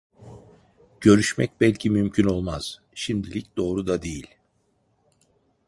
Görüşmek 1.01 1.51
belki 1.61 1.89
mümkün 1.89 2.25
olmaz, 2.25 2.79
şimdilik 2.95 3.57
doğru 3.57 3.87
da 3.87 4.01
değil… 4.01 4.27